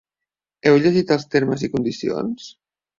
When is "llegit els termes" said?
0.85-1.69